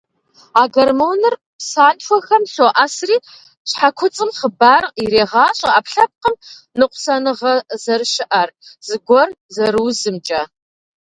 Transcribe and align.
А 0.61 0.63
гормоныр 0.73 1.35
псантхуэхэм 1.57 2.43
лъоӏэсри, 2.53 3.17
щхьэкуцӏым 3.69 4.29
хъыбар 4.37 4.83
ирегъащӏэ 5.03 5.69
ӏэпкълъэпкъым 5.73 6.35
ныкъусаныгъэ 6.77 7.53
зэрыщыӏэр, 7.81 8.49
зыгуэр 8.85 9.29
зэрыузымкӏэ. 9.55 10.41